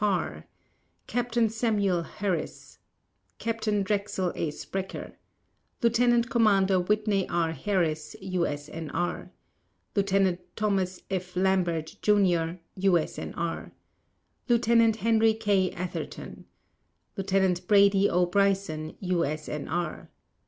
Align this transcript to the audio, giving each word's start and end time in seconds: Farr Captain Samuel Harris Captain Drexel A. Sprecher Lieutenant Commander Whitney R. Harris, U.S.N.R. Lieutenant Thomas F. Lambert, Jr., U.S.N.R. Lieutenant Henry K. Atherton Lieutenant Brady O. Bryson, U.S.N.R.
Farr 0.01 0.47
Captain 1.05 1.47
Samuel 1.47 2.01
Harris 2.01 2.79
Captain 3.37 3.83
Drexel 3.83 4.31
A. 4.35 4.49
Sprecher 4.49 5.15
Lieutenant 5.83 6.27
Commander 6.27 6.79
Whitney 6.79 7.29
R. 7.29 7.51
Harris, 7.51 8.15
U.S.N.R. 8.19 9.29
Lieutenant 9.95 10.39
Thomas 10.55 11.03
F. 11.11 11.35
Lambert, 11.35 11.97
Jr., 12.01 12.53
U.S.N.R. 12.77 13.71
Lieutenant 14.49 14.95
Henry 14.95 15.35
K. 15.35 15.69
Atherton 15.69 16.45
Lieutenant 17.15 17.67
Brady 17.67 18.09
O. 18.09 18.25
Bryson, 18.25 18.97
U.S.N.R. 19.01 20.09